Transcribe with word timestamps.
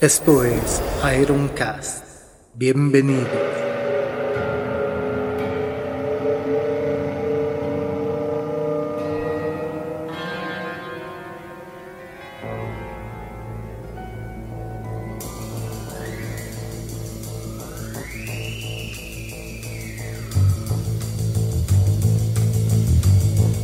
Esto 0.00 0.44
es 0.44 0.80
Ironcast. 1.20 2.06
Bienvenidos. 2.54 3.28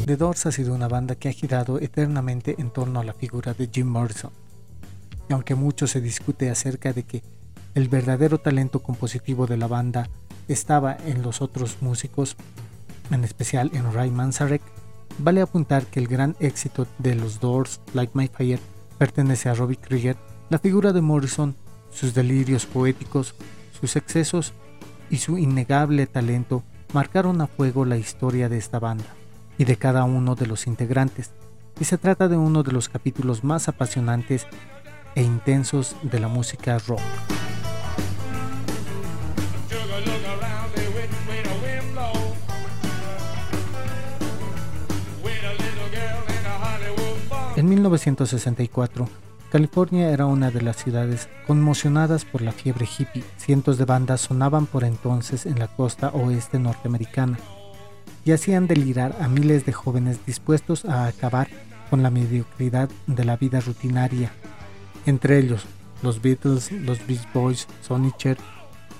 The 0.04 0.16
Doors 0.18 0.44
ha 0.44 0.52
sido 0.52 0.74
una 0.74 0.86
banda 0.86 1.14
que 1.14 1.30
ha 1.30 1.32
girado 1.32 1.80
eternamente 1.80 2.56
en 2.58 2.68
torno 2.68 3.00
a 3.00 3.04
la 3.04 3.14
figura 3.14 3.54
de 3.54 3.70
Jim 3.72 3.86
Morrison. 3.86 4.45
Aunque 5.30 5.54
mucho 5.54 5.86
se 5.86 6.00
discute 6.00 6.50
acerca 6.50 6.92
de 6.92 7.02
que 7.02 7.22
el 7.74 7.88
verdadero 7.88 8.38
talento 8.38 8.82
compositivo 8.82 9.46
de 9.46 9.56
la 9.56 9.66
banda 9.66 10.08
estaba 10.48 10.96
en 11.06 11.22
los 11.22 11.42
otros 11.42 11.78
músicos, 11.80 12.36
en 13.10 13.24
especial 13.24 13.70
en 13.74 13.92
Ray 13.92 14.10
Manzarek, 14.10 14.62
vale 15.18 15.40
apuntar 15.40 15.86
que 15.86 16.00
el 16.00 16.08
gran 16.08 16.36
éxito 16.40 16.86
de 16.98 17.14
los 17.14 17.40
Doors, 17.40 17.80
Like 17.94 18.12
My 18.14 18.28
Fire, 18.28 18.60
pertenece 18.98 19.48
a 19.48 19.54
Robbie 19.54 19.76
Krieger, 19.76 20.16
la 20.48 20.58
figura 20.58 20.92
de 20.92 21.00
Morrison, 21.00 21.54
sus 21.90 22.14
delirios 22.14 22.66
poéticos, 22.66 23.34
sus 23.78 23.96
excesos 23.96 24.52
y 25.10 25.18
su 25.18 25.38
innegable 25.38 26.06
talento 26.06 26.62
marcaron 26.92 27.40
a 27.40 27.46
fuego 27.46 27.84
la 27.84 27.96
historia 27.96 28.48
de 28.48 28.58
esta 28.58 28.78
banda 28.78 29.06
y 29.58 29.64
de 29.64 29.76
cada 29.76 30.04
uno 30.04 30.34
de 30.34 30.46
los 30.46 30.66
integrantes, 30.66 31.32
y 31.80 31.84
se 31.84 31.98
trata 31.98 32.28
de 32.28 32.36
uno 32.36 32.62
de 32.62 32.72
los 32.72 32.88
capítulos 32.88 33.44
más 33.44 33.68
apasionantes 33.68 34.46
e 35.16 35.22
intensos 35.22 35.96
de 36.02 36.20
la 36.20 36.28
música 36.28 36.78
rock. 36.86 37.00
En 47.56 47.70
1964, 47.70 49.08
California 49.50 50.10
era 50.10 50.26
una 50.26 50.50
de 50.50 50.60
las 50.60 50.76
ciudades 50.76 51.30
conmocionadas 51.46 52.26
por 52.26 52.42
la 52.42 52.52
fiebre 52.52 52.86
hippie. 52.86 53.24
Cientos 53.38 53.78
de 53.78 53.86
bandas 53.86 54.20
sonaban 54.20 54.66
por 54.66 54.84
entonces 54.84 55.46
en 55.46 55.58
la 55.58 55.66
costa 55.66 56.10
oeste 56.10 56.58
norteamericana 56.58 57.38
y 58.26 58.32
hacían 58.32 58.66
delirar 58.66 59.16
a 59.22 59.28
miles 59.28 59.64
de 59.64 59.72
jóvenes 59.72 60.26
dispuestos 60.26 60.84
a 60.84 61.06
acabar 61.06 61.48
con 61.88 62.02
la 62.02 62.10
mediocridad 62.10 62.90
de 63.06 63.24
la 63.24 63.36
vida 63.36 63.60
rutinaria. 63.60 64.32
Entre 65.06 65.38
ellos, 65.38 65.64
los 66.02 66.20
Beatles, 66.20 66.72
los 66.72 67.06
Beach 67.06 67.26
Boys, 67.32 67.68
Sonny 67.80 68.10
Cher, 68.18 68.36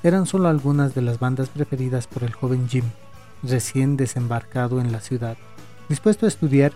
eran 0.05 0.25
solo 0.25 0.49
algunas 0.49 0.95
de 0.95 1.03
las 1.03 1.19
bandas 1.19 1.49
preferidas 1.49 2.07
por 2.07 2.23
el 2.23 2.33
joven 2.33 2.69
Jim, 2.69 2.85
recién 3.43 3.97
desembarcado 3.97 4.81
en 4.81 4.93
la 4.93 5.01
ciudad. 5.01 5.37
Dispuesto 5.89 6.25
a 6.25 6.29
estudiar, 6.29 6.73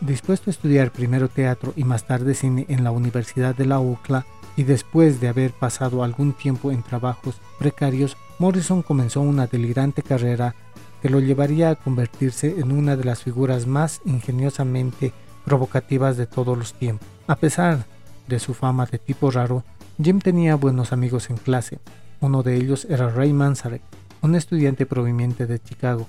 dispuesto 0.00 0.48
a 0.48 0.52
estudiar 0.52 0.92
primero 0.92 1.28
teatro 1.28 1.72
y 1.74 1.82
más 1.82 2.06
tarde 2.06 2.34
cine 2.34 2.64
en 2.68 2.84
la 2.84 2.92
Universidad 2.92 3.56
de 3.56 3.66
la 3.66 3.80
UCLA, 3.80 4.24
y 4.56 4.62
después 4.62 5.20
de 5.20 5.28
haber 5.28 5.50
pasado 5.50 6.04
algún 6.04 6.32
tiempo 6.34 6.70
en 6.70 6.82
trabajos 6.82 7.40
precarios, 7.58 8.16
Morrison 8.38 8.82
comenzó 8.82 9.22
una 9.22 9.46
delirante 9.46 10.02
carrera 10.02 10.54
que 11.00 11.08
lo 11.08 11.18
llevaría 11.18 11.70
a 11.70 11.74
convertirse 11.74 12.60
en 12.60 12.70
una 12.70 12.94
de 12.94 13.04
las 13.04 13.22
figuras 13.22 13.66
más 13.66 14.02
ingeniosamente 14.04 15.12
provocativas 15.44 16.16
de 16.16 16.26
todos 16.26 16.56
los 16.56 16.74
tiempos. 16.74 17.08
A 17.26 17.36
pesar 17.36 17.86
de 18.26 18.38
su 18.38 18.54
fama 18.54 18.86
de 18.86 18.98
tipo 18.98 19.30
raro, 19.30 19.64
Jim 20.02 20.20
tenía 20.20 20.54
buenos 20.54 20.92
amigos 20.92 21.30
en 21.30 21.36
clase. 21.36 21.78
Uno 22.20 22.42
de 22.42 22.56
ellos 22.56 22.86
era 22.88 23.10
Ray 23.10 23.32
Manzarek, 23.32 23.82
un 24.22 24.34
estudiante 24.34 24.86
proveniente 24.86 25.46
de 25.46 25.60
Chicago, 25.60 26.06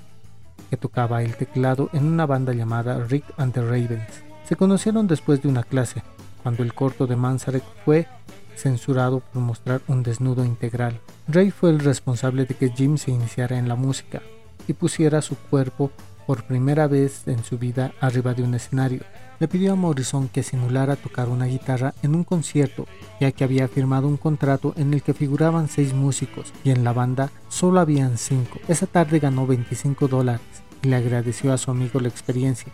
que 0.69 0.77
tocaba 0.77 1.23
el 1.23 1.35
teclado 1.35 1.89
en 1.93 2.05
una 2.05 2.25
banda 2.25 2.53
llamada 2.53 3.03
Rick 3.03 3.25
and 3.37 3.53
the 3.53 3.61
Ravens. 3.61 4.23
Se 4.47 4.55
conocieron 4.55 5.07
después 5.07 5.41
de 5.41 5.47
una 5.47 5.63
clase, 5.63 6.03
cuando 6.41 6.63
el 6.63 6.73
corto 6.73 7.07
de 7.07 7.15
Manzarek 7.15 7.63
fue 7.85 8.07
censurado 8.55 9.19
por 9.19 9.41
mostrar 9.41 9.81
un 9.87 10.03
desnudo 10.03 10.45
integral. 10.45 10.99
Ray 11.27 11.51
fue 11.51 11.69
el 11.69 11.79
responsable 11.79 12.45
de 12.45 12.55
que 12.55 12.69
Jim 12.69 12.97
se 12.97 13.11
iniciara 13.11 13.57
en 13.57 13.67
la 13.67 13.75
música, 13.75 14.21
y 14.67 14.73
pusiera 14.73 15.21
su 15.21 15.35
cuerpo 15.35 15.91
por 16.25 16.43
primera 16.43 16.87
vez 16.87 17.27
en 17.27 17.43
su 17.43 17.57
vida 17.57 17.93
arriba 17.99 18.33
de 18.33 18.43
un 18.43 18.53
escenario. 18.55 19.01
Le 19.39 19.47
pidió 19.47 19.73
a 19.73 19.75
Morrison 19.75 20.29
que 20.29 20.43
simulara 20.43 20.95
tocar 20.95 21.29
una 21.29 21.45
guitarra 21.45 21.93
en 22.01 22.15
un 22.15 22.23
concierto, 22.23 22.85
ya 23.19 23.31
que 23.31 23.43
había 23.43 23.67
firmado 23.67 24.07
un 24.07 24.17
contrato 24.17 24.73
en 24.77 24.93
el 24.93 25.01
que 25.01 25.13
figuraban 25.13 25.67
seis 25.67 25.93
músicos 25.93 26.53
y 26.63 26.71
en 26.71 26.83
la 26.83 26.93
banda 26.93 27.29
solo 27.49 27.79
habían 27.79 28.17
cinco. 28.17 28.59
Esa 28.67 28.87
tarde 28.87 29.19
ganó 29.19 29.45
25 29.47 30.07
dólares 30.07 30.41
y 30.81 30.87
le 30.87 30.95
agradeció 30.95 31.51
a 31.53 31.57
su 31.57 31.71
amigo 31.71 31.99
la 31.99 32.09
experiencia. 32.09 32.71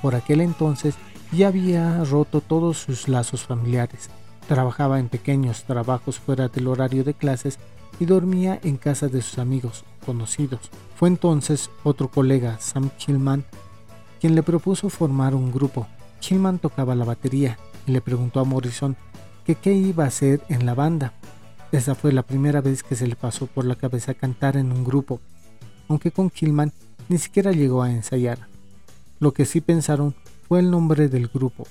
Por 0.00 0.14
aquel 0.14 0.40
entonces 0.40 0.94
ya 1.32 1.48
había 1.48 2.04
roto 2.04 2.40
todos 2.40 2.78
sus 2.78 3.08
lazos 3.08 3.44
familiares. 3.44 4.10
Trabajaba 4.48 4.98
en 4.98 5.08
pequeños 5.08 5.64
trabajos 5.64 6.18
fuera 6.18 6.48
del 6.48 6.68
horario 6.68 7.04
de 7.04 7.14
clases 7.14 7.58
y 7.98 8.04
dormía 8.04 8.58
en 8.62 8.76
casa 8.76 9.08
de 9.08 9.22
sus 9.22 9.38
amigos 9.38 9.84
conocidos. 10.04 10.70
Fue 10.96 11.08
entonces 11.08 11.70
otro 11.84 12.08
colega, 12.08 12.58
Sam 12.60 12.90
Killman, 12.98 13.44
quien 14.20 14.34
le 14.34 14.42
propuso 14.42 14.88
formar 14.90 15.34
un 15.34 15.50
grupo. 15.50 15.86
Killman 16.20 16.58
tocaba 16.58 16.94
la 16.94 17.04
batería 17.04 17.58
y 17.86 17.92
le 17.92 18.00
preguntó 18.00 18.40
a 18.40 18.44
Morrison 18.44 18.96
que 19.44 19.54
qué 19.54 19.72
iba 19.72 20.04
a 20.04 20.08
hacer 20.08 20.42
en 20.48 20.66
la 20.66 20.74
banda. 20.74 21.14
Esa 21.72 21.94
fue 21.94 22.12
la 22.12 22.22
primera 22.22 22.60
vez 22.60 22.82
que 22.82 22.94
se 22.94 23.06
le 23.06 23.16
pasó 23.16 23.46
por 23.46 23.64
la 23.64 23.76
cabeza 23.76 24.14
cantar 24.14 24.56
en 24.56 24.70
un 24.72 24.84
grupo, 24.84 25.20
aunque 25.88 26.10
con 26.10 26.30
Killman 26.30 26.72
ni 27.08 27.18
siquiera 27.18 27.52
llegó 27.52 27.82
a 27.82 27.90
ensayar. 27.90 28.38
Lo 29.18 29.32
que 29.32 29.44
sí 29.44 29.60
pensaron 29.60 30.14
fue 30.48 30.60
el 30.60 30.70
nombre 30.70 31.08
del 31.08 31.28
grupo. 31.28 31.66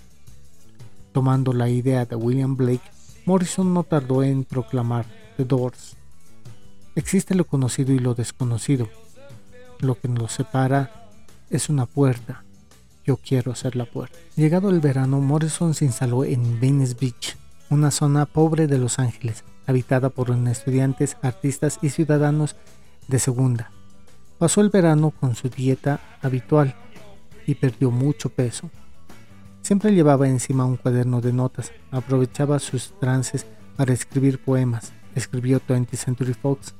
Tomando 1.14 1.53
la 1.53 1.70
idea 1.70 2.06
de 2.06 2.16
William 2.16 2.56
Blake, 2.56 2.81
Morrison 3.25 3.74
no 3.74 3.84
tardó 3.84 4.24
en 4.24 4.44
proclamar 4.44 5.06
The 5.38 5.46
Doors. 5.46 5.96
Existe 6.96 7.35
lo 7.35 7.46
conocido 7.46 7.94
y 7.94 8.00
lo 8.00 8.16
desconocido. 8.16 8.90
Lo 9.79 9.96
que 9.96 10.09
nos 10.09 10.34
separa 10.34 11.07
es 11.50 11.69
una 11.69 11.85
puerta. 11.85 12.44
Yo 13.06 13.18
quiero 13.18 13.56
ser 13.56 13.75
la 13.75 13.85
puerta. 13.85 14.18
Llegado 14.35 14.69
el 14.69 14.81
verano, 14.81 15.22
Morrison 15.22 15.74
se 15.74 15.85
instaló 15.85 16.25
en 16.25 16.59
Venice 16.59 16.96
Beach, 17.00 17.38
una 17.69 17.91
zona 17.91 18.25
pobre 18.25 18.68
de 18.68 18.78
Los 18.78 19.00
Ángeles, 19.00 19.44
habitada 19.66 20.09
por 20.09 20.29
estudiantes, 20.31 21.16
artistas 21.22 21.79
y 21.81 21.90
ciudadanos 21.90 22.57
de 23.08 23.19
segunda. 23.19 23.72
Pasó 24.38 24.59
el 24.59 24.69
verano 24.69 25.12
con 25.12 25.35
su 25.35 25.50
dieta 25.50 26.00
habitual 26.22 26.75
y 27.47 27.56
perdió 27.56 27.90
mucho 27.90 28.29
peso. 28.29 28.69
Siempre 29.62 29.94
llevaba 29.94 30.28
encima 30.28 30.66
un 30.66 30.78
cuaderno 30.78 31.22
de 31.22 31.31
notas, 31.31 31.72
aprovechaba 31.91 32.59
sus 32.59 32.91
trances 33.00 33.46
para 33.78 33.94
escribir 33.94 34.44
poemas. 34.44 34.91
Escribió 35.16 35.62
20th 35.62 35.96
Century 35.96 36.34
Fox, 36.34 36.73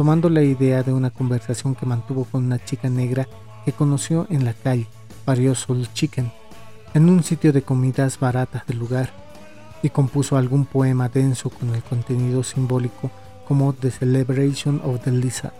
tomando 0.00 0.30
la 0.30 0.42
idea 0.42 0.82
de 0.82 0.94
una 0.94 1.10
conversación 1.10 1.74
que 1.74 1.84
mantuvo 1.84 2.24
con 2.24 2.46
una 2.46 2.58
chica 2.64 2.88
negra 2.88 3.28
que 3.66 3.72
conoció 3.74 4.26
en 4.30 4.46
la 4.46 4.54
calle, 4.54 4.86
parió 5.26 5.54
Soul 5.54 5.92
Chicken, 5.92 6.32
en 6.94 7.10
un 7.10 7.22
sitio 7.22 7.52
de 7.52 7.60
comidas 7.60 8.18
baratas 8.18 8.66
del 8.66 8.78
lugar, 8.78 9.10
y 9.82 9.90
compuso 9.90 10.38
algún 10.38 10.64
poema 10.64 11.10
denso 11.10 11.50
con 11.50 11.74
el 11.74 11.82
contenido 11.82 12.42
simbólico 12.42 13.10
como 13.46 13.74
The 13.74 13.90
Celebration 13.90 14.80
of 14.82 15.02
the 15.04 15.10
Lizard. 15.10 15.52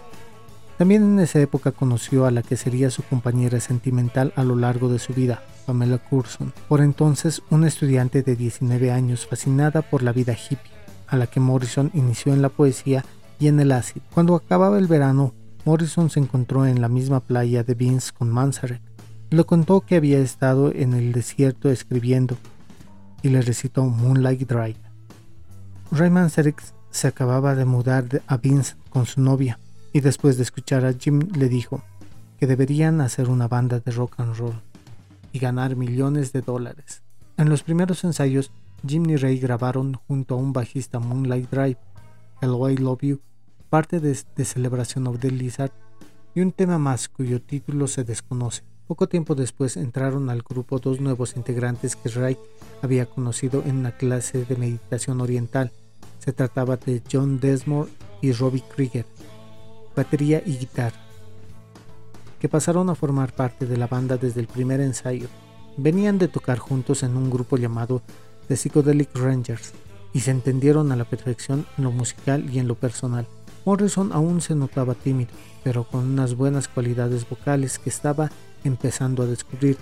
También 0.78 1.02
en 1.02 1.18
esa 1.18 1.38
época 1.40 1.72
conoció 1.72 2.24
a 2.24 2.30
la 2.30 2.42
que 2.42 2.56
sería 2.56 2.88
su 2.88 3.02
compañera 3.02 3.60
sentimental 3.60 4.32
a 4.36 4.42
lo 4.42 4.56
largo 4.56 4.88
de 4.88 5.00
su 5.00 5.12
vida, 5.12 5.42
Pamela 5.66 5.98
Curson, 5.98 6.54
por 6.66 6.80
entonces 6.80 7.42
una 7.50 7.68
estudiante 7.68 8.22
de 8.22 8.36
19 8.36 8.90
años 8.90 9.26
fascinada 9.26 9.82
por 9.82 10.02
la 10.02 10.12
vida 10.12 10.32
hippie, 10.32 10.72
a 11.08 11.18
la 11.18 11.26
que 11.26 11.40
Morrison 11.40 11.90
inició 11.92 12.32
en 12.32 12.40
la 12.40 12.48
poesía 12.48 13.04
y 13.40 13.48
en 13.48 13.58
el 13.58 13.72
ácido. 13.72 14.04
Cuando 14.14 14.36
acababa 14.36 14.78
el 14.78 14.86
verano, 14.86 15.34
Morrison 15.64 16.10
se 16.10 16.20
encontró 16.20 16.66
en 16.66 16.80
la 16.80 16.88
misma 16.88 17.20
playa 17.20 17.64
de 17.64 17.74
Vince 17.74 18.12
con 18.16 18.30
Manzarek. 18.30 18.82
Le 19.30 19.44
contó 19.44 19.80
que 19.80 19.96
había 19.96 20.18
estado 20.18 20.72
en 20.72 20.94
el 20.94 21.12
desierto 21.12 21.70
escribiendo 21.70 22.36
y 23.22 23.30
le 23.30 23.40
recitó 23.40 23.84
Moonlight 23.84 24.48
Drive. 24.48 24.78
Ray 25.90 26.10
Manzarek 26.10 26.62
se 26.90 27.08
acababa 27.08 27.54
de 27.54 27.64
mudar 27.64 28.22
a 28.26 28.36
Vince 28.36 28.76
con 28.90 29.06
su 29.06 29.20
novia 29.20 29.58
y 29.92 30.00
después 30.00 30.36
de 30.36 30.42
escuchar 30.42 30.84
a 30.84 30.92
Jim 30.92 31.20
le 31.34 31.48
dijo 31.48 31.82
que 32.38 32.46
deberían 32.46 33.00
hacer 33.00 33.28
una 33.28 33.48
banda 33.48 33.80
de 33.80 33.90
rock 33.90 34.14
and 34.18 34.36
roll 34.36 34.60
y 35.32 35.38
ganar 35.38 35.76
millones 35.76 36.32
de 36.32 36.42
dólares. 36.42 37.02
En 37.36 37.48
los 37.48 37.62
primeros 37.62 38.04
ensayos, 38.04 38.50
Jim 38.86 39.08
y 39.08 39.16
Ray 39.16 39.38
grabaron 39.38 39.94
junto 39.94 40.34
a 40.34 40.38
un 40.38 40.52
bajista 40.52 40.98
Moonlight 40.98 41.50
Drive, 41.50 41.78
Hello 42.40 42.68
I 42.68 42.76
Love 42.76 43.02
You 43.02 43.20
parte 43.70 44.00
de, 44.00 44.18
The 44.34 44.44
Celebration 44.44 45.06
of 45.06 45.20
the 45.20 45.30
Lizard 45.30 45.70
y 46.34 46.40
un 46.40 46.50
tema 46.50 46.78
más 46.78 47.08
cuyo 47.08 47.40
título 47.40 47.86
se 47.86 48.02
desconoce. 48.02 48.62
Poco 48.88 49.08
tiempo 49.08 49.36
después 49.36 49.76
entraron 49.76 50.28
al 50.28 50.42
grupo 50.42 50.80
dos 50.80 51.00
nuevos 51.00 51.36
integrantes 51.36 51.94
que 51.94 52.08
Wright 52.08 52.38
había 52.82 53.06
conocido 53.06 53.62
en 53.64 53.76
una 53.76 53.96
clase 53.96 54.44
de 54.44 54.56
meditación 54.56 55.20
oriental. 55.20 55.70
Se 56.18 56.32
trataba 56.32 56.76
de 56.76 57.00
John 57.10 57.38
Desmore 57.38 57.90
y 58.20 58.32
Robbie 58.32 58.64
Krieger, 58.74 59.06
batería 59.94 60.42
y 60.44 60.56
guitarra, 60.56 60.98
que 62.40 62.48
pasaron 62.48 62.90
a 62.90 62.96
formar 62.96 63.32
parte 63.32 63.66
de 63.66 63.76
la 63.76 63.86
banda 63.86 64.16
desde 64.16 64.40
el 64.40 64.48
primer 64.48 64.80
ensayo. 64.80 65.28
Venían 65.76 66.18
de 66.18 66.26
tocar 66.26 66.58
juntos 66.58 67.04
en 67.04 67.16
un 67.16 67.30
grupo 67.30 67.56
llamado 67.56 68.02
The 68.48 68.56
Psychedelic 68.56 69.16
Rangers 69.16 69.72
y 70.12 70.20
se 70.20 70.32
entendieron 70.32 70.90
a 70.90 70.96
la 70.96 71.04
perfección 71.04 71.64
en 71.78 71.84
lo 71.84 71.92
musical 71.92 72.50
y 72.50 72.58
en 72.58 72.66
lo 72.66 72.74
personal. 72.74 73.28
Morrison 73.64 74.12
aún 74.12 74.40
se 74.40 74.54
notaba 74.54 74.94
tímido, 74.94 75.30
pero 75.62 75.84
con 75.84 76.04
unas 76.04 76.34
buenas 76.34 76.68
cualidades 76.68 77.28
vocales 77.28 77.78
que 77.78 77.90
estaba 77.90 78.30
empezando 78.64 79.22
a 79.22 79.26
descubrir. 79.26 79.76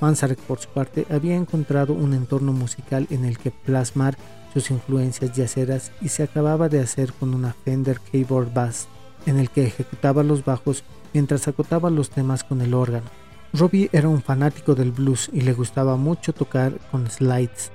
Manzarek, 0.00 0.38
por 0.40 0.58
su 0.58 0.68
parte, 0.68 1.06
había 1.10 1.36
encontrado 1.36 1.92
un 1.92 2.14
entorno 2.14 2.52
musical 2.52 3.06
en 3.10 3.24
el 3.24 3.38
que 3.38 3.50
plasmar 3.50 4.16
sus 4.52 4.70
influencias 4.70 5.32
yaceras 5.32 5.92
y 6.00 6.08
se 6.08 6.22
acababa 6.22 6.68
de 6.68 6.80
hacer 6.80 7.12
con 7.12 7.34
una 7.34 7.52
Fender 7.52 8.00
Keyboard 8.00 8.52
Bass, 8.52 8.86
en 9.26 9.38
el 9.38 9.50
que 9.50 9.64
ejecutaba 9.66 10.22
los 10.22 10.44
bajos 10.44 10.84
mientras 11.12 11.48
acotaba 11.48 11.90
los 11.90 12.10
temas 12.10 12.44
con 12.44 12.60
el 12.60 12.74
órgano. 12.74 13.06
Robbie 13.52 13.88
era 13.92 14.08
un 14.08 14.20
fanático 14.20 14.74
del 14.74 14.92
blues 14.92 15.30
y 15.32 15.40
le 15.40 15.52
gustaba 15.52 15.96
mucho 15.96 16.32
tocar 16.32 16.78
con 16.90 17.08
slides, 17.08 17.70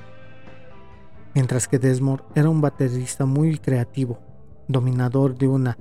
mientras 1.33 1.67
que 1.67 1.79
Desmond 1.79 2.21
era 2.35 2.49
un 2.49 2.61
baterista 2.61 3.25
muy 3.25 3.57
creativo, 3.57 4.19
dominador 4.69 5.37
de 5.37 5.49
una 5.49 5.77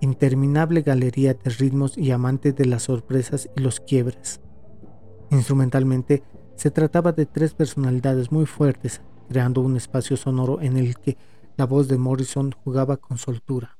interminable 0.00 0.82
galería 0.82 1.34
de 1.34 1.50
ritmos 1.50 1.98
y 1.98 2.12
amante 2.12 2.52
de 2.52 2.66
las 2.66 2.84
sorpresas 2.84 3.50
y 3.56 3.60
los 3.60 3.80
quiebres. 3.80 4.40
Instrumentalmente, 5.30 6.22
se 6.54 6.70
trataba 6.70 7.12
de 7.12 7.26
tres 7.26 7.54
personalidades 7.54 8.30
muy 8.30 8.46
fuertes, 8.46 9.00
creando 9.28 9.62
un 9.62 9.76
espacio 9.76 10.16
sonoro 10.16 10.60
en 10.60 10.76
el 10.76 10.96
que 10.96 11.16
la 11.56 11.66
voz 11.66 11.88
de 11.88 11.98
Morrison 11.98 12.52
jugaba 12.52 12.98
con 12.98 13.18
soltura. 13.18 13.78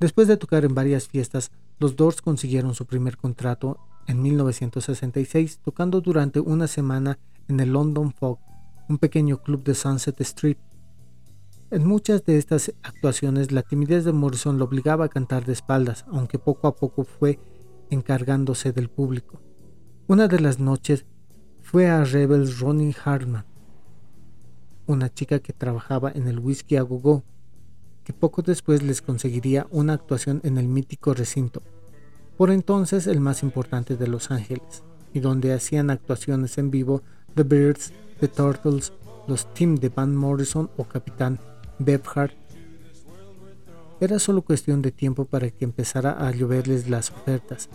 Después 0.00 0.28
de 0.28 0.36
tocar 0.36 0.64
en 0.64 0.74
varias 0.74 1.08
fiestas, 1.08 1.50
los 1.78 1.96
Doors 1.96 2.20
consiguieron 2.20 2.74
su 2.74 2.86
primer 2.86 3.16
contrato 3.16 3.78
en 4.06 4.22
1966, 4.22 5.60
tocando 5.62 6.00
durante 6.00 6.40
una 6.40 6.66
semana 6.66 7.18
en 7.48 7.60
el 7.60 7.72
London 7.72 8.12
Fog, 8.12 8.38
un 8.88 8.98
pequeño 8.98 9.42
club 9.42 9.64
de 9.64 9.74
Sunset 9.74 10.20
Street. 10.20 10.58
En 11.74 11.88
muchas 11.88 12.24
de 12.24 12.38
estas 12.38 12.72
actuaciones 12.84 13.50
la 13.50 13.62
timidez 13.62 14.04
de 14.04 14.12
Morrison 14.12 14.58
lo 14.58 14.64
obligaba 14.66 15.06
a 15.06 15.08
cantar 15.08 15.44
de 15.44 15.54
espaldas, 15.54 16.04
aunque 16.06 16.38
poco 16.38 16.68
a 16.68 16.76
poco 16.76 17.02
fue 17.02 17.40
encargándose 17.90 18.70
del 18.70 18.88
público. 18.88 19.40
Una 20.06 20.28
de 20.28 20.38
las 20.38 20.60
noches 20.60 21.04
fue 21.62 21.88
a 21.88 22.04
Rebels 22.04 22.60
Ronnie 22.60 22.94
Hartman, 23.04 23.44
una 24.86 25.12
chica 25.12 25.40
que 25.40 25.52
trabajaba 25.52 26.12
en 26.12 26.28
el 26.28 26.38
Whisky 26.38 26.76
a 26.76 26.82
Go, 26.82 27.24
que 28.04 28.12
poco 28.12 28.42
después 28.42 28.84
les 28.84 29.02
conseguiría 29.02 29.66
una 29.72 29.94
actuación 29.94 30.42
en 30.44 30.58
el 30.58 30.68
mítico 30.68 31.12
recinto, 31.12 31.60
por 32.36 32.52
entonces 32.52 33.08
el 33.08 33.18
más 33.18 33.42
importante 33.42 33.96
de 33.96 34.06
Los 34.06 34.30
Ángeles, 34.30 34.84
y 35.12 35.18
donde 35.18 35.52
hacían 35.52 35.90
actuaciones 35.90 36.56
en 36.56 36.70
vivo 36.70 37.02
The 37.34 37.42
Birds, 37.42 37.92
The 38.20 38.28
Turtles, 38.28 38.92
los 39.26 39.52
Team 39.54 39.74
de 39.74 39.88
Van 39.88 40.14
Morrison 40.14 40.70
o 40.76 40.84
Capitán 40.84 41.40
Beefheart. 41.78 42.34
Era 44.00 44.18
solo 44.18 44.42
cuestión 44.42 44.82
de 44.82 44.92
tiempo 44.92 45.24
para 45.24 45.50
que 45.50 45.64
empezara 45.64 46.26
a 46.26 46.30
lloverles 46.30 46.88
las 46.88 47.10
ofertas. 47.10 47.68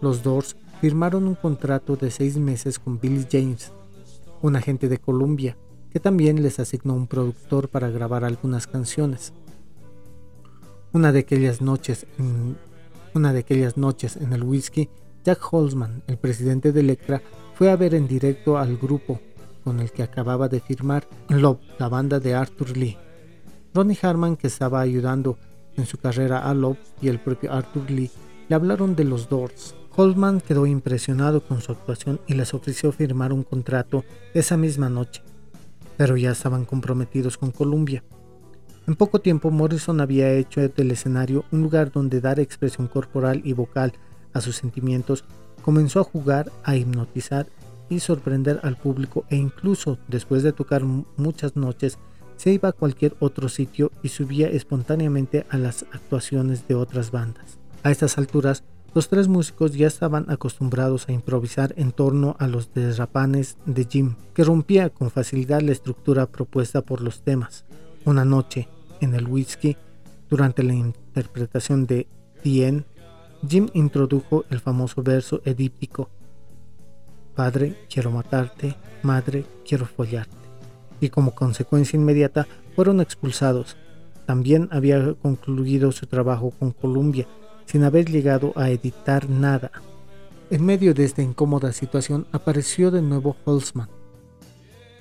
Los 0.00 0.22
Doors 0.22 0.56
firmaron 0.80 1.26
un 1.26 1.34
contrato 1.34 1.96
de 1.96 2.10
seis 2.10 2.36
meses 2.36 2.78
con 2.78 3.00
Billy 3.00 3.26
James, 3.30 3.72
un 4.42 4.56
agente 4.56 4.88
de 4.88 4.98
Columbia, 4.98 5.56
que 5.90 6.00
también 6.00 6.42
les 6.42 6.60
asignó 6.60 6.94
un 6.94 7.06
productor 7.06 7.68
para 7.68 7.90
grabar 7.90 8.24
algunas 8.24 8.66
canciones. 8.66 9.32
Una 10.92 11.12
de 11.12 11.20
aquellas 11.20 11.60
noches 11.60 12.06
en, 12.18 12.56
una 13.14 13.32
de 13.32 13.40
aquellas 13.40 13.76
noches 13.76 14.16
en 14.16 14.32
el 14.32 14.44
whisky, 14.44 14.88
Jack 15.24 15.40
Holzman, 15.52 16.02
el 16.06 16.18
presidente 16.18 16.72
de 16.72 16.80
Electra, 16.80 17.22
fue 17.54 17.70
a 17.70 17.76
ver 17.76 17.94
en 17.94 18.06
directo 18.06 18.56
al 18.56 18.76
grupo 18.76 19.20
con 19.68 19.80
el 19.80 19.92
que 19.92 20.02
acababa 20.02 20.48
de 20.48 20.60
firmar 20.60 21.06
Love, 21.28 21.60
la 21.78 21.90
banda 21.90 22.20
de 22.20 22.34
Arthur 22.34 22.74
Lee. 22.74 22.96
Ronnie 23.74 23.98
Harman, 24.00 24.34
que 24.34 24.46
estaba 24.46 24.80
ayudando 24.80 25.36
en 25.76 25.84
su 25.84 25.98
carrera 25.98 26.48
a 26.48 26.54
Love, 26.54 26.78
y 27.02 27.08
el 27.08 27.20
propio 27.20 27.52
Arthur 27.52 27.90
Lee 27.90 28.10
le 28.48 28.54
hablaron 28.54 28.96
de 28.96 29.04
los 29.04 29.28
Doors. 29.28 29.74
Holzman 29.94 30.40
quedó 30.40 30.64
impresionado 30.64 31.42
con 31.42 31.60
su 31.60 31.72
actuación 31.72 32.18
y 32.26 32.32
les 32.32 32.54
ofreció 32.54 32.92
firmar 32.92 33.30
un 33.30 33.42
contrato 33.42 34.06
esa 34.32 34.56
misma 34.56 34.88
noche, 34.88 35.20
pero 35.98 36.16
ya 36.16 36.30
estaban 36.30 36.64
comprometidos 36.64 37.36
con 37.36 37.50
Columbia. 37.50 38.02
En 38.86 38.96
poco 38.96 39.18
tiempo 39.18 39.50
Morrison 39.50 40.00
había 40.00 40.32
hecho 40.32 40.66
del 40.66 40.92
escenario 40.92 41.44
un 41.52 41.60
lugar 41.60 41.92
donde 41.92 42.22
dar 42.22 42.40
expresión 42.40 42.88
corporal 42.88 43.42
y 43.44 43.52
vocal 43.52 43.92
a 44.32 44.40
sus 44.40 44.56
sentimientos, 44.56 45.26
comenzó 45.60 46.00
a 46.00 46.04
jugar, 46.04 46.50
a 46.64 46.74
hipnotizar 46.74 47.48
y 47.88 48.00
sorprender 48.00 48.60
al 48.62 48.76
público 48.76 49.24
e 49.30 49.36
incluso 49.36 49.98
después 50.08 50.42
de 50.42 50.52
tocar 50.52 50.84
muchas 50.84 51.56
noches 51.56 51.98
se 52.36 52.52
iba 52.52 52.68
a 52.68 52.72
cualquier 52.72 53.16
otro 53.18 53.48
sitio 53.48 53.90
y 54.02 54.08
subía 54.08 54.48
espontáneamente 54.48 55.44
a 55.50 55.58
las 55.58 55.84
actuaciones 55.92 56.68
de 56.68 56.76
otras 56.76 57.10
bandas. 57.10 57.58
A 57.82 57.90
estas 57.90 58.16
alturas, 58.16 58.64
los 58.94 59.08
tres 59.08 59.28
músicos 59.28 59.74
ya 59.74 59.86
estaban 59.86 60.30
acostumbrados 60.30 61.08
a 61.08 61.12
improvisar 61.12 61.74
en 61.76 61.92
torno 61.92 62.36
a 62.38 62.46
los 62.46 62.72
derrapanes 62.72 63.58
de 63.66 63.84
Jim, 63.84 64.14
que 64.34 64.44
rompía 64.44 64.90
con 64.90 65.10
facilidad 65.10 65.60
la 65.60 65.72
estructura 65.72 66.26
propuesta 66.26 66.82
por 66.82 67.00
los 67.02 67.22
temas. 67.22 67.64
Una 68.04 68.24
noche, 68.24 68.68
en 69.00 69.14
el 69.14 69.26
whisky, 69.26 69.76
durante 70.30 70.62
la 70.62 70.74
interpretación 70.74 71.86
de 71.86 72.06
The 72.42 72.84
Jim 73.48 73.68
introdujo 73.74 74.44
el 74.50 74.60
famoso 74.60 75.02
verso 75.02 75.42
edíptico 75.44 76.08
Padre, 77.38 77.76
quiero 77.88 78.10
matarte, 78.10 78.74
madre, 79.04 79.46
quiero 79.64 79.86
follarte. 79.86 80.34
Y 81.00 81.08
como 81.10 81.36
consecuencia 81.36 81.96
inmediata 81.96 82.48
fueron 82.74 83.00
expulsados. 83.00 83.76
También 84.26 84.68
había 84.72 85.14
concluido 85.14 85.92
su 85.92 86.06
trabajo 86.06 86.50
con 86.50 86.72
Columbia, 86.72 87.28
sin 87.64 87.84
haber 87.84 88.10
llegado 88.10 88.52
a 88.56 88.70
editar 88.70 89.30
nada. 89.30 89.70
En 90.50 90.64
medio 90.64 90.94
de 90.94 91.04
esta 91.04 91.22
incómoda 91.22 91.70
situación 91.70 92.26
apareció 92.32 92.90
de 92.90 93.02
nuevo 93.02 93.36
Holzman, 93.44 93.88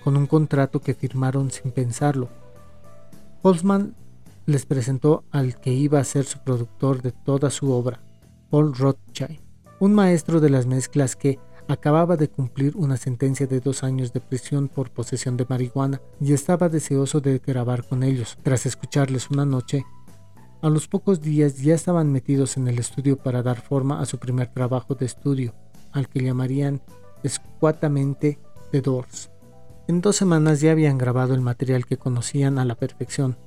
con 0.03 0.15
un 0.15 0.27
contrato 0.27 0.79
que 0.79 0.93
firmaron 0.93 1.49
sin 1.49 1.71
pensarlo. 1.71 2.29
Holzman 3.41 3.95
les 4.45 4.67
presentó 4.67 5.23
al 5.31 5.59
que 5.59 5.73
iba 5.73 5.99
a 5.99 6.03
ser 6.03 6.25
su 6.25 6.37
productor 6.43 7.01
de 7.01 7.13
toda 7.13 7.49
su 7.49 7.71
obra, 7.71 7.99
Paul 8.51 8.75
Rothschild, 8.75 9.39
un 9.79 9.95
maestro 9.95 10.39
de 10.39 10.51
las 10.51 10.67
mezclas 10.67 11.15
que, 11.15 11.39
acababa 11.67 12.17
de 12.17 12.29
cumplir 12.29 12.75
una 12.75 12.97
sentencia 12.97 13.47
de 13.47 13.59
dos 13.59 13.83
años 13.83 14.13
de 14.13 14.21
prisión 14.21 14.67
por 14.67 14.89
posesión 14.89 15.37
de 15.37 15.45
marihuana 15.47 16.01
y 16.19 16.33
estaba 16.33 16.69
deseoso 16.69 17.19
de 17.19 17.39
grabar 17.39 17.85
con 17.85 18.03
ellos. 18.03 18.37
Tras 18.43 18.65
escucharles 18.65 19.29
una 19.29 19.45
noche, 19.45 19.85
a 20.61 20.69
los 20.69 20.87
pocos 20.87 21.21
días 21.21 21.57
ya 21.57 21.75
estaban 21.75 22.11
metidos 22.11 22.57
en 22.57 22.67
el 22.67 22.79
estudio 22.79 23.17
para 23.17 23.43
dar 23.43 23.61
forma 23.61 24.01
a 24.01 24.05
su 24.05 24.17
primer 24.17 24.47
trabajo 24.47 24.95
de 24.95 25.05
estudio, 25.05 25.53
al 25.91 26.07
que 26.09 26.23
llamarían 26.23 26.81
escuatamente 27.23 28.39
The 28.71 28.81
Doors. 28.81 29.29
En 29.87 30.01
dos 30.01 30.15
semanas 30.15 30.59
ya 30.59 30.71
habían 30.71 30.97
grabado 30.97 31.33
el 31.33 31.41
material 31.41 31.85
que 31.85 31.97
conocían 31.97 32.59
a 32.59 32.65
la 32.65 32.75
perfección. 32.75 33.37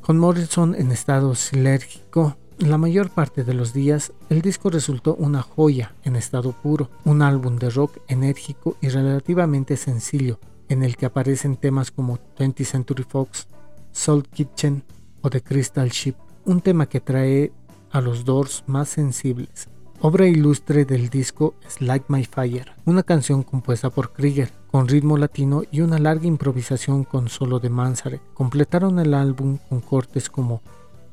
Con 0.00 0.18
Morrison 0.18 0.74
en 0.74 0.90
estado 0.90 1.34
silérgico, 1.34 2.36
la 2.58 2.78
mayor 2.78 3.10
parte 3.10 3.44
de 3.44 3.54
los 3.54 3.72
días, 3.72 4.12
el 4.28 4.42
disco 4.42 4.70
resultó 4.70 5.14
una 5.14 5.42
joya 5.42 5.94
en 6.04 6.16
estado 6.16 6.52
puro, 6.52 6.90
un 7.04 7.22
álbum 7.22 7.56
de 7.56 7.70
rock 7.70 7.98
enérgico 8.08 8.76
y 8.80 8.88
relativamente 8.88 9.76
sencillo, 9.76 10.38
en 10.68 10.82
el 10.82 10.96
que 10.96 11.06
aparecen 11.06 11.56
temas 11.56 11.90
como 11.90 12.18
20th 12.38 12.64
Century 12.64 13.04
Fox, 13.04 13.48
Salt 13.90 14.26
Kitchen 14.28 14.84
o 15.20 15.30
The 15.30 15.42
Crystal 15.42 15.88
Ship, 15.88 16.14
un 16.44 16.60
tema 16.60 16.86
que 16.86 17.00
trae 17.00 17.52
a 17.90 18.00
los 18.00 18.24
Doors 18.24 18.64
más 18.66 18.88
sensibles. 18.88 19.68
Obra 20.00 20.26
ilustre 20.26 20.84
del 20.84 21.10
disco 21.10 21.54
es 21.64 21.80
Like 21.80 22.06
My 22.08 22.24
Fire, 22.24 22.72
una 22.84 23.04
canción 23.04 23.44
compuesta 23.44 23.90
por 23.90 24.12
Krieger, 24.12 24.50
con 24.68 24.88
ritmo 24.88 25.16
latino 25.16 25.62
y 25.70 25.80
una 25.80 25.98
larga 25.98 26.26
improvisación 26.26 27.04
con 27.04 27.28
solo 27.28 27.60
de 27.60 27.70
Manzarek. 27.70 28.20
Completaron 28.34 28.98
el 28.98 29.14
álbum 29.14 29.58
con 29.68 29.80
cortes 29.80 30.28
como 30.28 30.62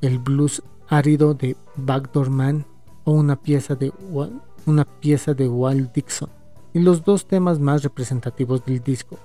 el 0.01 0.17
blues 0.17 0.63
árido 0.89 1.33
de 1.33 1.55
Backdoor 1.75 2.29
Man 2.29 2.65
o 3.03 3.11
una 3.11 3.35
pieza 3.35 3.75
de, 3.75 3.93
una 4.65 4.85
pieza 4.85 5.33
de 5.33 5.47
Walt 5.47 5.93
Dixon, 5.93 6.29
y 6.73 6.79
los 6.79 7.03
dos 7.03 7.25
temas 7.25 7.59
más 7.59 7.83
representativos 7.83 8.65
del 8.65 8.83
disco, 8.83 9.17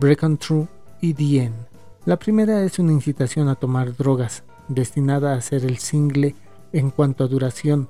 Break 0.00 0.22
On 0.22 0.36
True 0.36 0.68
y 1.00 1.14
The 1.14 1.44
End. 1.44 1.66
La 2.04 2.18
primera 2.18 2.62
es 2.64 2.78
una 2.78 2.92
incitación 2.92 3.48
a 3.48 3.54
tomar 3.54 3.96
drogas, 3.96 4.42
destinada 4.68 5.34
a 5.34 5.40
ser 5.40 5.64
el 5.64 5.78
single 5.78 6.34
en 6.72 6.90
cuanto 6.90 7.24
a 7.24 7.28
duración. 7.28 7.88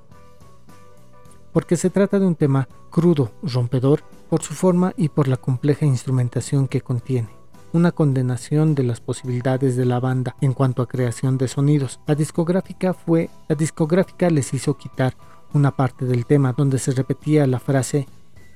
porque 1.53 1.77
se 1.77 1.91
trata 1.91 2.19
de 2.19 2.27
un 2.27 2.35
tema 2.35 2.67
crudo, 2.89 3.31
rompedor, 3.43 4.03
por 4.31 4.43
su 4.43 4.55
forma 4.55 4.95
y 4.97 5.11
por 5.11 5.29
la 5.29 5.37
compleja 5.37 5.85
instrumentación 5.85 6.67
que 6.67 6.81
contiene. 6.81 7.42
Una 7.73 7.93
condenación 7.93 8.75
de 8.75 8.83
las 8.83 9.01
posibilidades 9.01 9.77
de 9.77 9.87
la 9.87 9.99
banda 9.99 10.37
en 10.43 10.53
cuanto 10.53 10.83
a 10.83 10.89
creación 10.89 11.39
de 11.39 11.49
sonidos. 11.49 12.01
La 12.07 12.15
discográfica 12.15 12.93
fue, 12.93 13.31
la 13.49 13.57
discográfica 13.57 14.29
les 14.29 14.53
hizo 14.53 14.77
quitar 14.77 15.17
una 15.55 15.75
parte 15.75 16.05
del 16.05 16.27
tema 16.27 16.53
donde 16.53 16.79
se 16.79 16.93
repetía 16.93 17.47
la 17.47 17.59
frase 17.59 18.07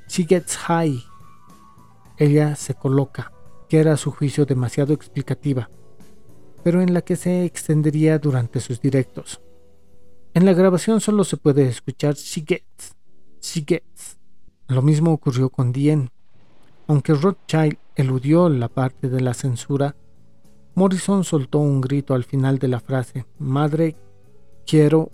She 0.07 0.27
gets 0.27 0.57
high. 0.57 1.03
Ella 2.19 2.57
se 2.57 2.75
coloca, 2.75 3.33
que 3.71 3.79
era 3.79 3.95
a 3.95 3.97
su 3.97 4.11
juicio 4.11 4.45
demasiado 4.45 4.93
explicativa, 4.93 5.71
pero 6.63 6.83
en 6.83 6.93
la 6.93 7.01
que 7.01 7.17
se 7.17 7.47
extendería 7.47 8.19
durante 8.19 8.61
sus 8.61 8.83
directos. 8.83 9.41
En 10.35 10.45
la 10.45 10.53
grabación 10.53 11.01
solo 11.01 11.25
se 11.25 11.39
puede 11.39 11.67
escuchar 11.67 12.15
She 12.17 12.45
Gets, 12.47 12.95
She 13.41 13.65
Gets. 13.67 14.19
Lo 14.69 14.83
mismo 14.83 15.11
ocurrió 15.11 15.49
con 15.49 15.73
Dien. 15.73 16.11
Aunque 16.87 17.15
Rothschild 17.15 17.79
eludió 17.97 18.49
la 18.49 18.69
parte 18.69 19.09
de 19.09 19.21
la 19.21 19.35
censura, 19.35 19.97
Morrison 20.75 21.25
soltó 21.25 21.59
un 21.59 21.81
grito 21.81 22.15
al 22.15 22.25
final 22.25 22.59
de 22.59 22.69
la 22.69 22.81
frase, 22.81 23.27
Madre, 23.39 23.97
quiero. 24.67 25.11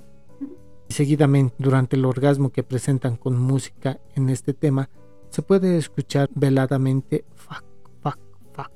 Y 0.89 0.93
seguidamente, 0.93 1.55
durante 1.59 1.97
el 1.97 2.05
orgasmo 2.05 2.51
que 2.51 2.65
presentan 2.65 3.17
con 3.17 3.39
música 3.39 3.99
en 4.15 4.29
este 4.29 4.53
tema, 4.53 4.91
se 5.31 5.41
puede 5.41 5.79
escuchar 5.79 6.29
veladamente 6.35 7.25
fuck, 7.35 7.65
fuck, 8.03 8.19
fuck. 8.53 8.73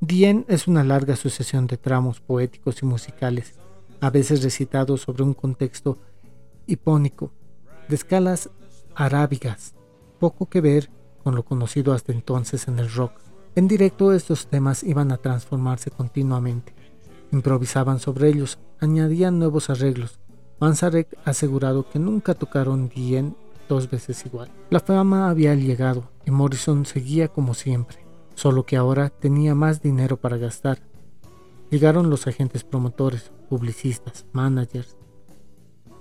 Dien 0.00 0.46
es 0.48 0.66
una 0.66 0.82
larga 0.82 1.14
sucesión 1.14 1.66
de 1.66 1.76
tramos 1.76 2.20
poéticos 2.20 2.82
y 2.82 2.86
musicales 2.86 3.54
a 4.00 4.10
veces 4.10 4.42
recitado 4.42 4.96
sobre 4.96 5.22
un 5.22 5.34
contexto 5.34 5.98
hipónico, 6.66 7.30
de 7.88 7.96
escalas 7.96 8.50
arábigas, 8.94 9.74
poco 10.18 10.46
que 10.46 10.60
ver 10.60 10.90
con 11.22 11.34
lo 11.34 11.44
conocido 11.44 11.92
hasta 11.92 12.12
entonces 12.12 12.66
en 12.66 12.78
el 12.78 12.90
rock. 12.90 13.12
En 13.54 13.68
directo 13.68 14.12
estos 14.12 14.46
temas 14.46 14.82
iban 14.82 15.12
a 15.12 15.16
transformarse 15.16 15.90
continuamente. 15.90 16.74
Improvisaban 17.32 17.98
sobre 17.98 18.28
ellos, 18.28 18.58
añadían 18.80 19.38
nuevos 19.38 19.70
arreglos. 19.70 20.18
Manzarek 20.60 21.16
ha 21.24 21.30
asegurado 21.30 21.88
que 21.88 21.98
nunca 21.98 22.34
tocaron 22.34 22.88
bien 22.88 23.36
dos 23.68 23.90
veces 23.90 24.24
igual. 24.26 24.50
La 24.70 24.80
fama 24.80 25.30
había 25.30 25.54
llegado 25.54 26.10
y 26.26 26.30
Morrison 26.30 26.86
seguía 26.86 27.28
como 27.28 27.54
siempre, 27.54 27.98
solo 28.34 28.64
que 28.64 28.76
ahora 28.76 29.10
tenía 29.10 29.54
más 29.54 29.80
dinero 29.80 30.16
para 30.16 30.36
gastar. 30.36 30.78
Llegaron 31.70 32.10
los 32.10 32.26
agentes 32.26 32.64
promotores, 32.64 33.30
publicistas, 33.48 34.26
managers, 34.32 34.96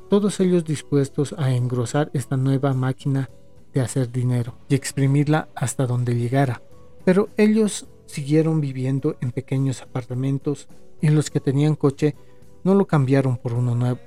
todos 0.10 0.40
ellos 0.40 0.66
dispuestos 0.66 1.36
a 1.38 1.52
engrosar 1.52 2.10
esta 2.14 2.36
nueva 2.36 2.74
máquina 2.74 3.30
de 3.74 3.82
hacer 3.82 4.12
dinero 4.12 4.56
y 4.68 4.74
exprimirla 4.74 5.50
hasta 5.54 5.86
donde 5.86 6.16
llegara. 6.16 6.64
Pero 7.10 7.28
ellos 7.38 7.88
siguieron 8.06 8.62
viviendo 8.62 9.16
en 9.20 9.32
pequeños 9.32 9.82
apartamentos 9.82 10.68
y 11.02 11.10
los 11.10 11.32
que 11.32 11.40
tenían 11.40 11.74
coche 11.76 12.14
no 12.64 12.76
lo 12.76 12.86
cambiaron 12.86 13.38
por 13.38 13.54
uno 13.54 13.74
nuevo. 13.74 13.98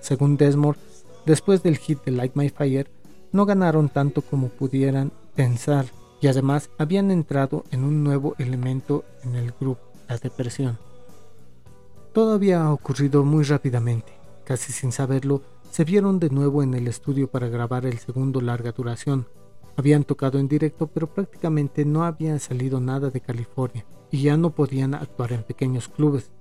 Según 0.00 0.36
Desmond, 0.36 0.76
después 1.24 1.62
del 1.62 1.76
hit 1.76 2.02
de 2.02 2.10
Light 2.10 2.34
My 2.34 2.48
Fire, 2.48 2.90
no 3.30 3.46
ganaron 3.46 3.88
tanto 3.90 4.22
como 4.22 4.48
pudieran 4.48 5.12
pensar 5.36 5.86
y 6.20 6.26
además 6.26 6.68
habían 6.78 7.12
entrado 7.12 7.62
en 7.70 7.84
un 7.84 8.02
nuevo 8.02 8.34
elemento 8.38 9.04
en 9.22 9.36
el 9.36 9.52
grupo, 9.52 9.92
la 10.08 10.18
depresión. 10.18 10.78
Todo 12.12 12.34
había 12.34 12.72
ocurrido 12.72 13.24
muy 13.24 13.44
rápidamente. 13.44 14.12
Casi 14.44 14.72
sin 14.72 14.90
saberlo, 14.90 15.42
se 15.70 15.84
vieron 15.84 16.18
de 16.18 16.30
nuevo 16.30 16.64
en 16.64 16.74
el 16.74 16.88
estudio 16.88 17.30
para 17.30 17.46
grabar 17.46 17.86
el 17.86 18.00
segundo 18.00 18.40
larga 18.40 18.72
duración. 18.72 19.28
Habían 19.78 20.02
tocado 20.02 20.40
en 20.40 20.48
directo, 20.48 20.88
pero 20.88 21.14
prácticamente 21.14 21.84
no 21.84 22.02
había 22.02 22.36
salido 22.40 22.80
nada 22.80 23.10
de 23.10 23.20
California 23.20 23.86
y 24.10 24.22
ya 24.22 24.36
no 24.36 24.50
podían 24.50 24.92
actuar 24.92 25.32
en 25.32 25.44
pequeños 25.44 25.86
clubes, 25.86 26.32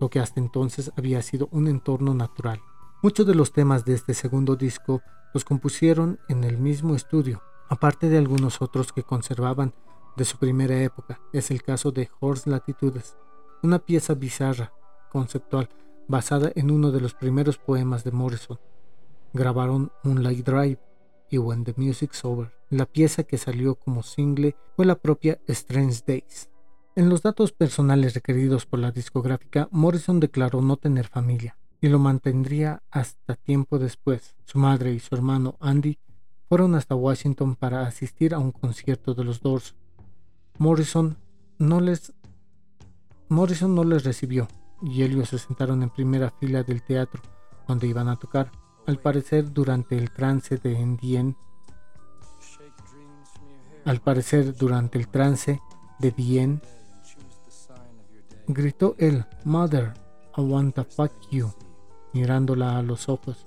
lo 0.00 0.10
que 0.10 0.18
hasta 0.18 0.40
entonces 0.40 0.90
había 0.96 1.22
sido 1.22 1.48
un 1.52 1.68
entorno 1.68 2.12
natural. 2.12 2.60
Muchos 3.00 3.24
de 3.24 3.36
los 3.36 3.52
temas 3.52 3.84
de 3.84 3.94
este 3.94 4.14
segundo 4.14 4.56
disco 4.56 5.00
los 5.32 5.44
compusieron 5.44 6.18
en 6.28 6.42
el 6.42 6.58
mismo 6.58 6.96
estudio, 6.96 7.40
aparte 7.68 8.08
de 8.08 8.18
algunos 8.18 8.60
otros 8.60 8.92
que 8.92 9.04
conservaban 9.04 9.74
de 10.16 10.24
su 10.24 10.38
primera 10.38 10.82
época. 10.82 11.20
Es 11.32 11.52
el 11.52 11.62
caso 11.62 11.92
de 11.92 12.10
Horse 12.18 12.50
Latitudes, 12.50 13.16
una 13.62 13.78
pieza 13.78 14.14
bizarra 14.14 14.72
conceptual 15.08 15.68
basada 16.08 16.50
en 16.56 16.72
uno 16.72 16.90
de 16.90 17.00
los 17.00 17.14
primeros 17.14 17.58
poemas 17.58 18.02
de 18.02 18.10
Morrison. 18.10 18.58
Grabaron 19.32 19.92
Moonlight 20.02 20.44
Drive 20.44 20.80
y 21.32 21.38
When 21.38 21.64
the 21.64 21.74
Music's 21.76 22.24
Over. 22.24 22.52
La 22.68 22.84
pieza 22.84 23.24
que 23.24 23.38
salió 23.38 23.74
como 23.74 24.02
single 24.02 24.54
fue 24.76 24.84
la 24.84 24.96
propia 24.96 25.40
Strange 25.48 26.02
Days. 26.06 26.50
En 26.94 27.08
los 27.08 27.22
datos 27.22 27.52
personales 27.52 28.12
requeridos 28.12 28.66
por 28.66 28.78
la 28.78 28.92
discográfica, 28.92 29.66
Morrison 29.70 30.20
declaró 30.20 30.60
no 30.60 30.76
tener 30.76 31.08
familia 31.08 31.56
y 31.80 31.88
lo 31.88 31.98
mantendría 31.98 32.82
hasta 32.90 33.34
tiempo 33.34 33.78
después. 33.78 34.36
Su 34.44 34.58
madre 34.58 34.92
y 34.92 35.00
su 35.00 35.14
hermano 35.14 35.56
Andy 35.58 35.98
fueron 36.50 36.74
hasta 36.74 36.94
Washington 36.94 37.56
para 37.56 37.86
asistir 37.86 38.34
a 38.34 38.38
un 38.38 38.52
concierto 38.52 39.14
de 39.14 39.24
los 39.24 39.40
Doors. 39.40 39.74
Morrison 40.58 41.16
no 41.58 41.80
les 41.80 42.12
Morrison 43.30 43.74
no 43.74 43.84
les 43.84 44.04
recibió 44.04 44.48
y 44.82 45.02
ellos 45.02 45.30
se 45.30 45.38
sentaron 45.38 45.82
en 45.82 45.88
primera 45.88 46.30
fila 46.30 46.62
del 46.62 46.82
teatro 46.82 47.22
donde 47.66 47.86
iban 47.86 48.08
a 48.08 48.16
tocar. 48.16 48.52
Al 48.86 48.98
parecer 48.98 49.52
durante 49.52 49.96
el 49.96 50.10
trance 50.10 50.56
de 50.56 50.78
Endien, 50.78 51.36
al 53.84 54.00
parecer 54.00 54.56
durante 54.56 54.98
el 54.98 55.08
trance 55.08 55.60
de 55.98 56.10
Dien, 56.10 56.60
gritó 58.46 58.94
él, 58.98 59.24
Mother, 59.44 59.94
I 60.36 60.40
want 60.40 60.74
to 60.74 60.84
fuck 60.84 61.12
you, 61.30 61.52
mirándola 62.12 62.78
a 62.78 62.82
los 62.82 63.08
ojos. 63.08 63.46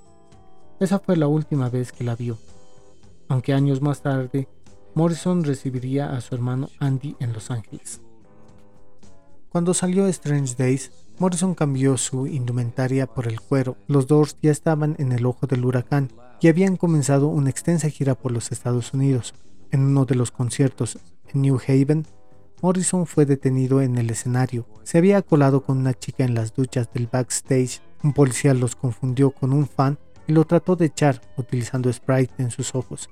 Esa 0.80 0.98
fue 0.98 1.16
la 1.16 1.26
última 1.26 1.68
vez 1.68 1.92
que 1.92 2.04
la 2.04 2.16
vio, 2.16 2.38
aunque 3.28 3.52
años 3.52 3.80
más 3.80 4.02
tarde 4.02 4.48
Morrison 4.94 5.44
recibiría 5.44 6.16
a 6.16 6.20
su 6.22 6.34
hermano 6.34 6.70
Andy 6.80 7.16
en 7.20 7.34
Los 7.34 7.50
Ángeles. 7.50 8.00
Cuando 9.50 9.74
salió 9.74 10.06
Strange 10.06 10.54
Days, 10.56 10.90
Morrison 11.18 11.54
cambió 11.54 11.96
su 11.96 12.26
indumentaria 12.26 13.06
por 13.06 13.26
el 13.26 13.40
cuero. 13.40 13.76
Los 13.86 14.06
Doors 14.06 14.36
ya 14.42 14.50
estaban 14.50 14.96
en 14.98 15.12
el 15.12 15.24
ojo 15.24 15.46
del 15.46 15.64
huracán 15.64 16.10
y 16.40 16.48
habían 16.48 16.76
comenzado 16.76 17.28
una 17.28 17.48
extensa 17.48 17.88
gira 17.88 18.14
por 18.14 18.32
los 18.32 18.52
Estados 18.52 18.92
Unidos. 18.92 19.34
En 19.70 19.80
uno 19.80 20.04
de 20.04 20.14
los 20.14 20.30
conciertos 20.30 20.98
en 21.32 21.42
New 21.42 21.58
Haven, 21.66 22.06
Morrison 22.60 23.06
fue 23.06 23.24
detenido 23.24 23.80
en 23.80 23.96
el 23.96 24.10
escenario. 24.10 24.66
Se 24.82 24.98
había 24.98 25.22
colado 25.22 25.62
con 25.62 25.78
una 25.78 25.94
chica 25.94 26.24
en 26.24 26.34
las 26.34 26.54
duchas 26.54 26.92
del 26.92 27.06
backstage. 27.06 27.80
Un 28.02 28.12
policía 28.12 28.52
los 28.52 28.76
confundió 28.76 29.30
con 29.30 29.52
un 29.52 29.66
fan 29.66 29.98
y 30.26 30.32
lo 30.32 30.44
trató 30.44 30.76
de 30.76 30.86
echar 30.86 31.22
utilizando 31.36 31.90
Sprite 31.90 32.34
en 32.38 32.50
sus 32.50 32.74
ojos. 32.74 33.08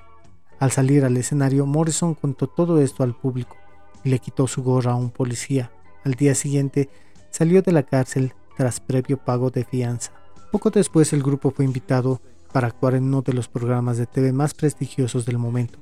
Al 0.59 0.71
salir 0.71 1.05
al 1.05 1.17
escenario, 1.17 1.65
Morrison 1.65 2.15
contó 2.15 2.49
todo 2.49 2.81
esto 2.81 3.03
al 3.03 3.17
público 3.17 3.57
y 4.05 4.11
le 4.11 4.19
quitó 4.19 4.47
su 4.47 4.63
gorra 4.63 4.93
a 4.93 4.97
un 4.97 5.11
policía. 5.11 5.73
Al 6.05 6.15
día 6.15 6.35
siguiente, 6.35 6.91
salió 7.35 7.63
de 7.63 7.73
la 7.73 7.83
cárcel 7.83 8.33
tras 8.57 8.79
previo 8.79 9.17
pago 9.17 9.51
de 9.51 9.65
fianza. 9.65 10.13
Poco 10.53 10.71
después 10.71 11.13
el 11.13 11.21
grupo 11.21 11.51
fue 11.51 11.65
invitado 11.65 12.21
para 12.53 12.69
actuar 12.69 12.95
en 12.95 13.03
uno 13.05 13.23
de 13.23 13.33
los 13.33 13.49
programas 13.49 13.99
de 13.99 14.07
TV 14.07 14.33
más 14.33 14.55
prestigiosos 14.55 15.27
del 15.27 15.39
momento, 15.39 15.81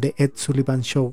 The 0.00 0.14
Ed 0.16 0.30
Sullivan 0.36 0.82
Show. 0.82 1.12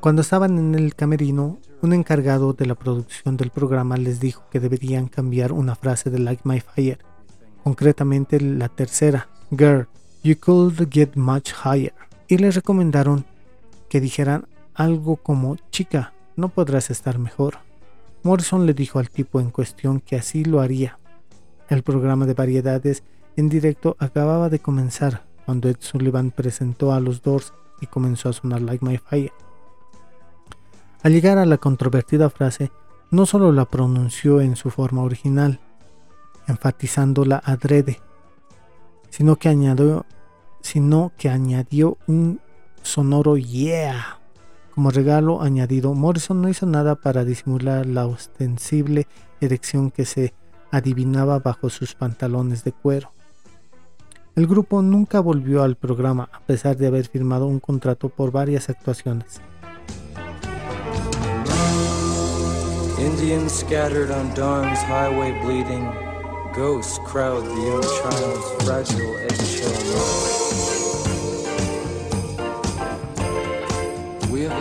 Cuando 0.00 0.22
estaban 0.22 0.58
en 0.58 0.74
el 0.74 0.96
camerino, 0.96 1.60
un 1.82 1.92
encargado 1.92 2.52
de 2.52 2.66
la 2.66 2.74
producción 2.74 3.36
del 3.36 3.50
programa 3.50 3.96
les 3.96 4.18
dijo 4.18 4.42
que 4.50 4.58
deberían 4.58 5.06
cambiar 5.06 5.52
una 5.52 5.76
frase 5.76 6.10
de 6.10 6.18
Like 6.18 6.42
My 6.44 6.58
Fire, 6.58 6.98
concretamente 7.62 8.40
la 8.40 8.68
tercera, 8.68 9.28
Girl, 9.56 9.86
you 10.24 10.34
could 10.34 10.88
get 10.90 11.14
much 11.14 11.52
higher, 11.64 11.94
y 12.26 12.38
les 12.38 12.56
recomendaron 12.56 13.24
que 13.88 14.00
dijeran 14.00 14.48
algo 14.74 15.14
como 15.14 15.54
Chica, 15.70 16.12
no 16.34 16.48
podrás 16.48 16.90
estar 16.90 17.20
mejor. 17.20 17.65
Morrison 18.26 18.66
le 18.66 18.74
dijo 18.74 18.98
al 18.98 19.08
tipo 19.08 19.38
en 19.38 19.50
cuestión 19.50 20.00
que 20.00 20.16
así 20.16 20.44
lo 20.44 20.60
haría. 20.60 20.98
El 21.68 21.84
programa 21.84 22.26
de 22.26 22.34
variedades 22.34 23.04
en 23.36 23.48
directo 23.48 23.94
acababa 24.00 24.48
de 24.48 24.58
comenzar 24.58 25.24
cuando 25.44 25.68
Ed 25.68 25.76
Sullivan 25.78 26.32
presentó 26.32 26.92
a 26.92 26.98
los 26.98 27.22
Doors 27.22 27.54
y 27.80 27.86
comenzó 27.86 28.28
a 28.28 28.32
sonar 28.32 28.62
Like 28.62 28.84
My 28.84 28.98
Fire. 28.98 29.32
Al 31.04 31.12
llegar 31.12 31.38
a 31.38 31.46
la 31.46 31.58
controvertida 31.58 32.28
frase, 32.28 32.72
no 33.12 33.26
solo 33.26 33.52
la 33.52 33.64
pronunció 33.64 34.40
en 34.40 34.56
su 34.56 34.70
forma 34.70 35.02
original, 35.02 35.60
enfatizándola 36.48 37.40
adrede, 37.44 38.00
sino 39.08 39.36
que 39.36 39.48
añadió, 39.48 40.04
sino 40.62 41.12
que 41.16 41.28
añadió 41.28 41.96
un 42.08 42.40
sonoro 42.82 43.36
yeah 43.36 44.18
como 44.76 44.90
regalo 44.90 45.40
añadido, 45.40 45.94
Morrison 45.94 46.42
no 46.42 46.50
hizo 46.50 46.66
nada 46.66 46.96
para 46.96 47.24
disimular 47.24 47.86
la 47.86 48.06
ostensible 48.06 49.06
erección 49.40 49.90
que 49.90 50.04
se 50.04 50.34
adivinaba 50.70 51.38
bajo 51.38 51.70
sus 51.70 51.94
pantalones 51.94 52.62
de 52.62 52.72
cuero. 52.72 53.10
El 54.34 54.46
grupo 54.46 54.82
nunca 54.82 55.20
volvió 55.20 55.62
al 55.62 55.76
programa 55.76 56.28
a 56.30 56.40
pesar 56.40 56.76
de 56.76 56.88
haber 56.88 57.08
firmado 57.08 57.46
un 57.46 57.58
contrato 57.58 58.10
por 58.10 58.32
varias 58.32 58.68
actuaciones. 58.68 59.40
Indians 62.98 63.50
scattered 63.50 64.10
on 64.10 64.28
dawn's 64.34 64.78
highway 64.82 65.32
bleeding, 65.42 65.90
ghosts 66.54 66.98
crowd 67.06 67.42
the 67.44 67.62
young 67.62 67.82
child's 67.82 68.64
fragile 68.66 69.16
eggshell 69.24 70.45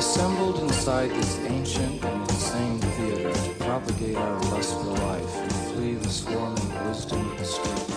assembled 0.06 0.60
inside 0.60 1.10
this 1.10 1.40
ancient 1.48 2.06
and 2.06 2.30
insane 2.30 2.78
theater 2.80 3.34
to 3.34 3.50
propagate 3.66 4.16
our 4.16 4.40
lust 4.52 4.78
for 4.80 4.94
life 5.10 5.36
and 5.38 5.52
flee 5.52 5.96
the 5.96 6.10
swarming 6.10 6.88
wisdom 6.88 7.32
of 7.32 7.38
the 7.40 7.44
streets. 7.44 7.95